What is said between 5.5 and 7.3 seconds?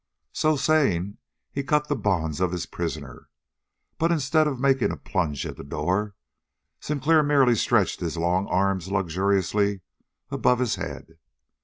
the door, Sinclair